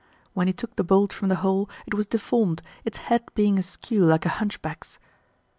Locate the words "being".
3.35-3.59